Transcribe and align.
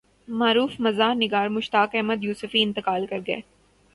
معروف 0.27 0.79
مزاح 0.79 1.13
نگار 1.13 1.47
مشتاق 1.47 1.89
احمد 1.93 2.23
یوسفی 2.23 2.61
انتقال 2.63 3.05
کرگئے 3.05 3.41